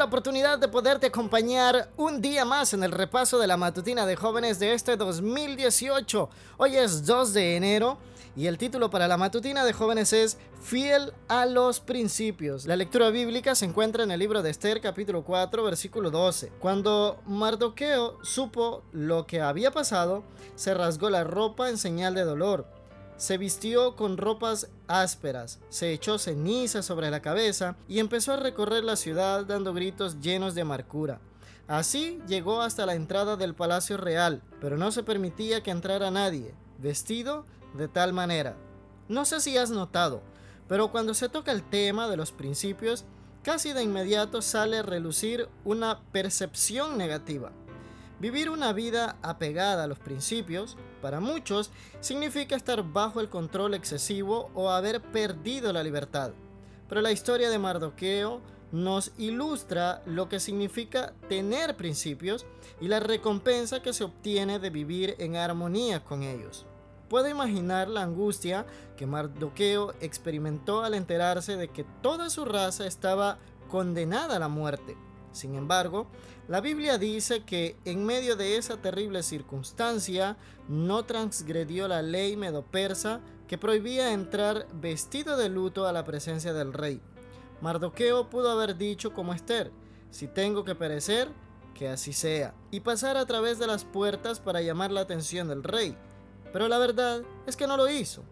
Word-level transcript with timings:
la 0.00 0.06
oportunidad 0.06 0.58
de 0.58 0.66
poderte 0.66 1.08
acompañar 1.08 1.90
un 1.98 2.22
día 2.22 2.46
más 2.46 2.72
en 2.72 2.82
el 2.82 2.90
repaso 2.90 3.38
de 3.38 3.46
la 3.46 3.58
matutina 3.58 4.06
de 4.06 4.16
jóvenes 4.16 4.58
de 4.58 4.72
este 4.72 4.96
2018. 4.96 6.30
Hoy 6.56 6.76
es 6.76 7.04
2 7.04 7.34
de 7.34 7.56
enero 7.56 7.98
y 8.34 8.46
el 8.46 8.56
título 8.56 8.88
para 8.88 9.06
la 9.08 9.18
matutina 9.18 9.62
de 9.62 9.74
jóvenes 9.74 10.14
es 10.14 10.38
Fiel 10.62 11.12
a 11.28 11.44
los 11.44 11.80
principios. 11.80 12.64
La 12.64 12.76
lectura 12.76 13.10
bíblica 13.10 13.54
se 13.54 13.66
encuentra 13.66 14.02
en 14.02 14.10
el 14.10 14.20
libro 14.20 14.42
de 14.42 14.48
Esther 14.48 14.80
capítulo 14.80 15.22
4 15.22 15.62
versículo 15.64 16.10
12. 16.10 16.50
Cuando 16.60 17.20
Mardoqueo 17.26 18.16
supo 18.24 18.82
lo 18.92 19.26
que 19.26 19.42
había 19.42 19.70
pasado, 19.70 20.24
se 20.54 20.72
rasgó 20.72 21.10
la 21.10 21.24
ropa 21.24 21.68
en 21.68 21.76
señal 21.76 22.14
de 22.14 22.24
dolor. 22.24 22.79
Se 23.20 23.36
vistió 23.36 23.96
con 23.96 24.16
ropas 24.16 24.70
ásperas, 24.88 25.58
se 25.68 25.92
echó 25.92 26.16
ceniza 26.18 26.82
sobre 26.82 27.10
la 27.10 27.20
cabeza 27.20 27.76
y 27.86 27.98
empezó 27.98 28.32
a 28.32 28.38
recorrer 28.38 28.82
la 28.82 28.96
ciudad 28.96 29.44
dando 29.44 29.74
gritos 29.74 30.22
llenos 30.22 30.54
de 30.54 30.62
amargura. 30.62 31.20
Así 31.68 32.18
llegó 32.26 32.62
hasta 32.62 32.86
la 32.86 32.94
entrada 32.94 33.36
del 33.36 33.54
palacio 33.54 33.98
real, 33.98 34.40
pero 34.58 34.78
no 34.78 34.90
se 34.90 35.02
permitía 35.02 35.62
que 35.62 35.70
entrara 35.70 36.10
nadie, 36.10 36.54
vestido 36.78 37.44
de 37.74 37.88
tal 37.88 38.14
manera. 38.14 38.56
No 39.06 39.26
sé 39.26 39.40
si 39.40 39.58
has 39.58 39.68
notado, 39.68 40.22
pero 40.66 40.90
cuando 40.90 41.12
se 41.12 41.28
toca 41.28 41.52
el 41.52 41.62
tema 41.62 42.08
de 42.08 42.16
los 42.16 42.32
principios, 42.32 43.04
casi 43.42 43.74
de 43.74 43.82
inmediato 43.82 44.40
sale 44.40 44.78
a 44.78 44.82
relucir 44.82 45.46
una 45.66 46.00
percepción 46.10 46.96
negativa. 46.96 47.52
Vivir 48.18 48.48
una 48.48 48.72
vida 48.72 49.18
apegada 49.20 49.84
a 49.84 49.88
los 49.88 49.98
principios, 49.98 50.78
para 51.00 51.20
muchos, 51.20 51.70
significa 52.00 52.56
estar 52.56 52.82
bajo 52.82 53.20
el 53.20 53.28
control 53.28 53.74
excesivo 53.74 54.50
o 54.54 54.70
haber 54.70 55.00
perdido 55.00 55.72
la 55.72 55.82
libertad. 55.82 56.32
Pero 56.88 57.00
la 57.00 57.12
historia 57.12 57.50
de 57.50 57.58
Mardoqueo 57.58 58.40
nos 58.72 59.12
ilustra 59.18 60.02
lo 60.06 60.28
que 60.28 60.40
significa 60.40 61.12
tener 61.28 61.76
principios 61.76 62.46
y 62.80 62.88
la 62.88 63.00
recompensa 63.00 63.82
que 63.82 63.92
se 63.92 64.04
obtiene 64.04 64.58
de 64.58 64.70
vivir 64.70 65.16
en 65.18 65.36
armonía 65.36 66.04
con 66.04 66.22
ellos. 66.22 66.66
Puedo 67.08 67.28
imaginar 67.28 67.88
la 67.88 68.02
angustia 68.02 68.66
que 68.96 69.06
Mardoqueo 69.06 69.94
experimentó 70.00 70.84
al 70.84 70.94
enterarse 70.94 71.56
de 71.56 71.68
que 71.68 71.84
toda 72.02 72.30
su 72.30 72.44
raza 72.44 72.86
estaba 72.86 73.38
condenada 73.68 74.36
a 74.36 74.38
la 74.38 74.48
muerte. 74.48 74.96
Sin 75.32 75.54
embargo, 75.54 76.08
la 76.48 76.60
Biblia 76.60 76.98
dice 76.98 77.44
que 77.44 77.76
en 77.84 78.04
medio 78.04 78.36
de 78.36 78.56
esa 78.56 78.76
terrible 78.76 79.22
circunstancia 79.22 80.36
no 80.68 81.04
transgredió 81.04 81.86
la 81.86 82.02
ley 82.02 82.36
medo-persa 82.36 83.20
que 83.46 83.58
prohibía 83.58 84.12
entrar 84.12 84.66
vestido 84.72 85.36
de 85.36 85.48
luto 85.48 85.86
a 85.86 85.92
la 85.92 86.04
presencia 86.04 86.52
del 86.52 86.72
rey. 86.72 87.00
Mardoqueo 87.60 88.30
pudo 88.30 88.50
haber 88.50 88.76
dicho 88.76 89.12
como 89.12 89.34
Esther, 89.34 89.70
si 90.10 90.26
tengo 90.26 90.64
que 90.64 90.74
perecer, 90.74 91.28
que 91.74 91.88
así 91.88 92.12
sea, 92.12 92.54
y 92.70 92.80
pasar 92.80 93.16
a 93.16 93.26
través 93.26 93.58
de 93.58 93.66
las 93.66 93.84
puertas 93.84 94.40
para 94.40 94.60
llamar 94.60 94.90
la 94.90 95.02
atención 95.02 95.48
del 95.48 95.62
rey. 95.62 95.96
Pero 96.52 96.68
la 96.68 96.78
verdad 96.78 97.22
es 97.46 97.56
que 97.56 97.66
no 97.66 97.76
lo 97.76 97.88
hizo. 97.88 98.22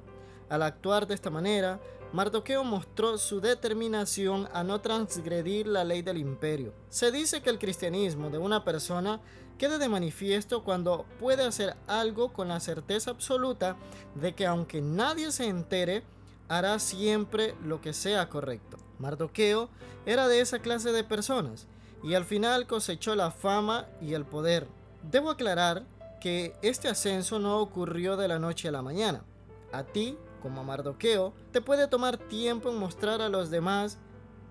Al 0.48 0.62
actuar 0.62 1.06
de 1.06 1.14
esta 1.14 1.30
manera, 1.30 1.80
Mardoqueo 2.12 2.64
mostró 2.64 3.19
su 3.19 3.41
determinación 3.41 4.48
a 4.55 4.64
no 4.64 4.81
transgredir 4.81 5.67
la 5.67 5.84
ley 5.84 6.01
del 6.01 6.17
imperio. 6.17 6.73
Se 6.89 7.12
dice 7.12 7.42
que 7.42 7.50
el 7.50 7.59
cristianismo 7.59 8.31
de 8.31 8.39
una 8.39 8.65
persona 8.65 9.20
queda 9.59 9.77
de 9.77 9.91
manifiesto 9.91 10.65
cuando 10.65 11.05
puede 11.20 11.45
hacer 11.45 11.77
algo 11.87 12.33
con 12.33 12.48
la 12.48 12.61
certeza 12.61 13.11
absoluta 13.11 13.77
de 14.15 14.34
que 14.34 14.47
aunque 14.47 14.81
nadie 14.81 15.31
se 15.33 15.48
entere, 15.48 16.03
hará 16.48 16.78
siempre 16.78 17.55
lo 17.62 17.83
que 17.83 17.92
sea 17.92 18.31
correcto. 18.31 18.78
Mardoqueo 18.98 19.69
era 20.06 20.28
de 20.28 20.41
esa 20.41 20.61
clase 20.61 20.93
de 20.93 21.05
personas 21.05 21.67
y 22.03 22.15
al 22.15 22.25
final 22.25 22.67
cosechó 22.67 23.17
la 23.17 23.31
fama 23.31 23.87
y 24.00 24.15
el 24.15 24.25
poder. 24.25 24.66
Debo 25.03 25.31
aclarar 25.31 25.84
que 26.22 26.55
este 26.62 26.88
ascenso 26.88 27.38
no 27.38 27.61
ocurrió 27.61 28.16
de 28.16 28.28
la 28.28 28.38
noche 28.38 28.69
a 28.69 28.72
la 28.72 28.82
mañana. 28.82 29.25
A 29.72 29.84
ti, 29.84 30.16
como 30.41 30.65
Mardoqueo, 30.65 31.32
te 31.53 31.60
puede 31.60 31.88
tomar 31.88 32.16
tiempo 32.16 32.71
en 32.71 32.78
mostrar 32.78 33.21
a 33.22 33.28
los 33.28 33.50
demás 33.50 33.99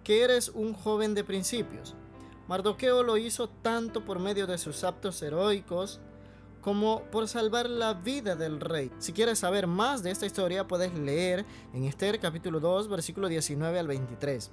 que 0.03 0.23
eres 0.23 0.49
un 0.49 0.73
joven 0.73 1.13
de 1.13 1.23
principios. 1.23 1.95
Mardoqueo 2.47 3.03
lo 3.03 3.17
hizo 3.17 3.49
tanto 3.49 4.05
por 4.05 4.19
medio 4.19 4.47
de 4.47 4.57
sus 4.57 4.83
actos 4.83 5.21
heroicos 5.21 5.99
como 6.61 7.03
por 7.11 7.27
salvar 7.27 7.69
la 7.69 7.93
vida 7.93 8.35
del 8.35 8.59
rey. 8.59 8.91
Si 8.99 9.13
quieres 9.13 9.39
saber 9.39 9.67
más 9.67 10.03
de 10.03 10.11
esta 10.11 10.25
historia, 10.25 10.67
puedes 10.67 10.93
leer 10.93 11.45
en 11.73 11.83
Esther 11.83 12.19
capítulo 12.19 12.59
2, 12.59 12.87
versículo 12.87 13.27
19 13.27 13.79
al 13.79 13.87
23. 13.87 14.51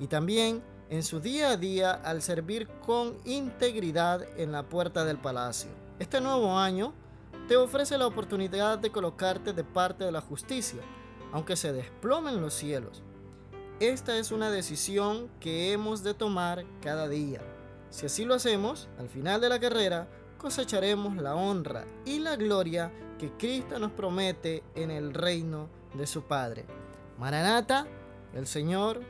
Y 0.00 0.06
también 0.06 0.62
en 0.90 1.02
su 1.02 1.20
día 1.20 1.50
a 1.50 1.56
día 1.56 1.92
al 1.92 2.22
servir 2.22 2.68
con 2.84 3.16
integridad 3.24 4.24
en 4.38 4.52
la 4.52 4.64
puerta 4.64 5.04
del 5.04 5.18
palacio. 5.18 5.70
Este 5.98 6.20
nuevo 6.20 6.58
año 6.58 6.92
te 7.48 7.56
ofrece 7.56 7.98
la 7.98 8.06
oportunidad 8.06 8.78
de 8.78 8.90
colocarte 8.90 9.52
de 9.52 9.64
parte 9.64 10.04
de 10.04 10.12
la 10.12 10.20
justicia, 10.20 10.80
aunque 11.32 11.56
se 11.56 11.72
desplomen 11.72 12.40
los 12.40 12.54
cielos. 12.54 13.02
Esta 13.80 14.16
es 14.16 14.30
una 14.30 14.50
decisión 14.50 15.28
que 15.40 15.72
hemos 15.72 16.02
de 16.02 16.14
tomar 16.14 16.64
cada 16.80 17.08
día. 17.08 17.40
Si 17.90 18.06
así 18.06 18.24
lo 18.24 18.34
hacemos, 18.34 18.88
al 18.98 19.08
final 19.08 19.40
de 19.40 19.48
la 19.48 19.60
carrera 19.60 20.08
cosecharemos 20.38 21.16
la 21.16 21.34
honra 21.34 21.84
y 22.04 22.18
la 22.18 22.36
gloria 22.36 22.92
que 23.18 23.30
Cristo 23.32 23.78
nos 23.78 23.92
promete 23.92 24.62
en 24.74 24.90
el 24.90 25.12
reino 25.12 25.68
de 25.94 26.06
su 26.06 26.22
Padre. 26.22 26.64
Maranata, 27.18 27.86
el 28.34 28.46
Señor 28.46 29.00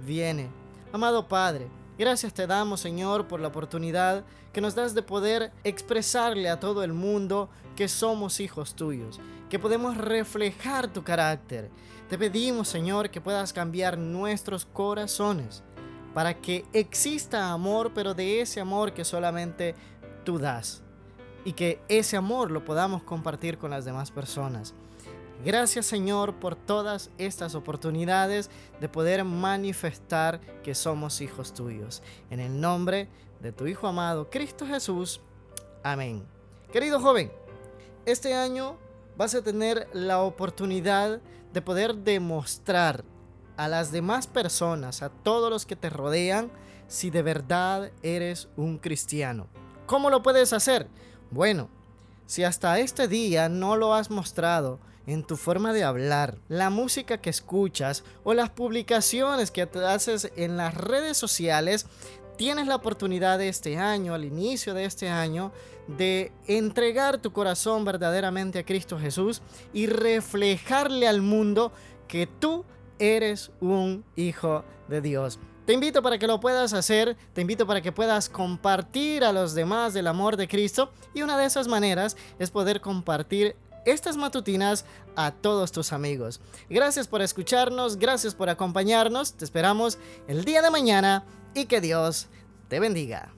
viene. 0.00 0.50
Amado 0.92 1.28
Padre, 1.28 1.68
Gracias 1.96 2.34
te 2.34 2.48
damos, 2.48 2.80
Señor, 2.80 3.28
por 3.28 3.38
la 3.38 3.48
oportunidad 3.48 4.24
que 4.52 4.60
nos 4.60 4.74
das 4.74 4.94
de 4.94 5.02
poder 5.02 5.52
expresarle 5.62 6.48
a 6.48 6.58
todo 6.58 6.82
el 6.82 6.92
mundo 6.92 7.48
que 7.76 7.86
somos 7.86 8.40
hijos 8.40 8.74
tuyos, 8.74 9.20
que 9.48 9.60
podemos 9.60 9.96
reflejar 9.96 10.88
tu 10.88 11.04
carácter. 11.04 11.70
Te 12.08 12.18
pedimos, 12.18 12.66
Señor, 12.66 13.10
que 13.10 13.20
puedas 13.20 13.52
cambiar 13.52 13.96
nuestros 13.96 14.64
corazones 14.66 15.62
para 16.14 16.34
que 16.34 16.64
exista 16.72 17.52
amor, 17.52 17.92
pero 17.94 18.12
de 18.12 18.40
ese 18.40 18.60
amor 18.60 18.92
que 18.92 19.04
solamente 19.04 19.76
tú 20.24 20.38
das. 20.38 20.82
Y 21.44 21.52
que 21.52 21.80
ese 21.88 22.16
amor 22.16 22.50
lo 22.50 22.64
podamos 22.64 23.02
compartir 23.02 23.58
con 23.58 23.70
las 23.70 23.84
demás 23.84 24.10
personas. 24.10 24.74
Gracias 25.44 25.84
Señor 25.84 26.36
por 26.36 26.56
todas 26.56 27.10
estas 27.18 27.54
oportunidades 27.54 28.48
de 28.80 28.88
poder 28.88 29.24
manifestar 29.24 30.40
que 30.62 30.74
somos 30.74 31.20
hijos 31.20 31.52
tuyos. 31.52 32.02
En 32.30 32.40
el 32.40 32.62
nombre 32.62 33.10
de 33.40 33.52
tu 33.52 33.66
Hijo 33.66 33.86
amado, 33.86 34.30
Cristo 34.30 34.66
Jesús. 34.66 35.20
Amén. 35.82 36.26
Querido 36.72 36.98
joven, 36.98 37.30
este 38.06 38.32
año 38.32 38.78
vas 39.18 39.34
a 39.34 39.42
tener 39.42 39.86
la 39.92 40.22
oportunidad 40.22 41.20
de 41.52 41.60
poder 41.60 41.94
demostrar 41.94 43.04
a 43.58 43.68
las 43.68 43.92
demás 43.92 44.26
personas, 44.26 45.02
a 45.02 45.10
todos 45.10 45.50
los 45.50 45.66
que 45.66 45.76
te 45.76 45.90
rodean, 45.90 46.50
si 46.88 47.10
de 47.10 47.20
verdad 47.20 47.92
eres 48.02 48.48
un 48.56 48.78
cristiano. 48.78 49.48
¿Cómo 49.84 50.08
lo 50.08 50.22
puedes 50.22 50.54
hacer? 50.54 50.88
Bueno, 51.30 51.68
si 52.24 52.44
hasta 52.44 52.78
este 52.78 53.08
día 53.08 53.50
no 53.50 53.76
lo 53.76 53.92
has 53.92 54.10
mostrado, 54.10 54.80
en 55.06 55.24
tu 55.24 55.36
forma 55.36 55.72
de 55.72 55.84
hablar, 55.84 56.38
la 56.48 56.70
música 56.70 57.18
que 57.18 57.30
escuchas 57.30 58.04
o 58.22 58.34
las 58.34 58.50
publicaciones 58.50 59.50
que 59.50 59.68
haces 59.86 60.32
en 60.36 60.56
las 60.56 60.74
redes 60.74 61.16
sociales, 61.16 61.86
tienes 62.36 62.66
la 62.66 62.76
oportunidad 62.76 63.38
de 63.38 63.48
este 63.48 63.76
año, 63.76 64.14
al 64.14 64.24
inicio 64.24 64.74
de 64.74 64.84
este 64.84 65.08
año, 65.08 65.52
de 65.86 66.32
entregar 66.46 67.18
tu 67.18 67.32
corazón 67.32 67.84
verdaderamente 67.84 68.58
a 68.58 68.64
Cristo 68.64 68.98
Jesús 68.98 69.42
y 69.72 69.86
reflejarle 69.86 71.06
al 71.06 71.20
mundo 71.20 71.72
que 72.08 72.26
tú 72.26 72.64
eres 72.98 73.50
un 73.60 74.04
hijo 74.16 74.64
de 74.88 75.00
Dios. 75.00 75.38
Te 75.66 75.72
invito 75.72 76.02
para 76.02 76.18
que 76.18 76.26
lo 76.26 76.40
puedas 76.40 76.74
hacer, 76.74 77.16
te 77.32 77.40
invito 77.40 77.66
para 77.66 77.80
que 77.80 77.90
puedas 77.90 78.28
compartir 78.28 79.24
a 79.24 79.32
los 79.32 79.54
demás 79.54 79.94
del 79.94 80.06
amor 80.08 80.36
de 80.36 80.46
Cristo 80.46 80.92
y 81.14 81.22
una 81.22 81.38
de 81.38 81.46
esas 81.46 81.68
maneras 81.68 82.18
es 82.38 82.50
poder 82.50 82.82
compartir 82.82 83.56
estas 83.84 84.16
matutinas 84.16 84.84
a 85.16 85.30
todos 85.30 85.72
tus 85.72 85.92
amigos. 85.92 86.40
Gracias 86.68 87.08
por 87.08 87.22
escucharnos, 87.22 87.96
gracias 87.96 88.34
por 88.34 88.48
acompañarnos, 88.48 89.34
te 89.34 89.44
esperamos 89.44 89.98
el 90.28 90.44
día 90.44 90.62
de 90.62 90.70
mañana 90.70 91.24
y 91.54 91.66
que 91.66 91.80
Dios 91.80 92.28
te 92.68 92.80
bendiga. 92.80 93.32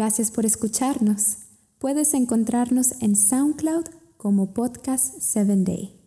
Gracias 0.00 0.30
por 0.30 0.46
escucharnos. 0.46 1.36
Puedes 1.78 2.14
encontrarnos 2.14 2.92
en 3.02 3.16
SoundCloud 3.16 3.84
como 4.16 4.54
Podcast 4.54 5.14
7 5.20 5.56
Day. 5.58 5.99